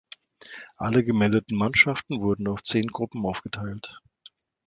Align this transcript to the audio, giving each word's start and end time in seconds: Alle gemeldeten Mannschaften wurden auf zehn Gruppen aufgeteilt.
Alle 0.77 1.03
gemeldeten 1.03 1.55
Mannschaften 1.55 2.21
wurden 2.21 2.47
auf 2.47 2.63
zehn 2.63 2.87
Gruppen 2.87 3.23
aufgeteilt. 3.23 4.01